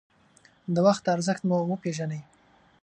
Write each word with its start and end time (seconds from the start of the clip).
د 0.73 0.75
وخت 0.87 1.03
ارزښت 1.15 1.41
مو 1.49 1.57
وپېژنئ. 1.71 2.21